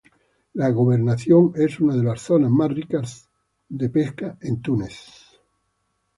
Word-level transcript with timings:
La 0.55 0.71
gobernación 0.71 1.51
es 1.53 1.79
una 1.79 1.95
de 1.95 2.01
las 2.03 2.23
zonas 2.23 2.49
más 2.49 2.71
ricas 2.73 3.09
zonas 3.19 3.29
de 3.69 3.89
pesca 3.91 4.35
en 4.41 4.59
Túnez. 4.59 4.97